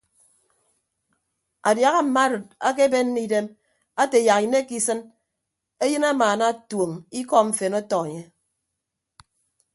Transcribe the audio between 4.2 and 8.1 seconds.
yak inekke isịn eyịn amaana tuoñ ikọ mfen ọtọ